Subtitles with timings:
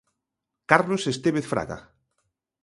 [0.71, 1.77] Carlos Estévez Fraga.